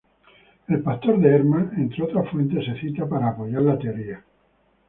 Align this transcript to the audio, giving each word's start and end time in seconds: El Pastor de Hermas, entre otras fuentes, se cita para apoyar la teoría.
El 0.67 0.81
Pastor 0.81 1.19
de 1.19 1.29
Hermas, 1.29 1.73
entre 1.77 2.01
otras 2.01 2.27
fuentes, 2.31 2.65
se 2.65 2.73
cita 2.81 3.07
para 3.07 3.27
apoyar 3.29 3.61
la 3.61 3.77
teoría. 3.77 4.23